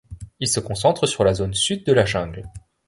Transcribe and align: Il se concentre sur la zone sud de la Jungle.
Il 0.39 0.47
se 0.47 0.59
concentre 0.59 1.05
sur 1.05 1.23
la 1.23 1.35
zone 1.35 1.53
sud 1.53 1.85
de 1.85 1.93
la 1.93 2.05
Jungle. 2.05 2.49